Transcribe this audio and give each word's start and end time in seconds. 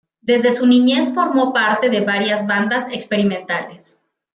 Desde 0.21 0.49
su 0.49 0.65
niñez 0.65 1.13
formó 1.13 1.53
parte 1.53 1.91
de 1.91 2.01
varias 2.03 2.47
bandas 2.47 2.91
experimentales. 2.91 4.03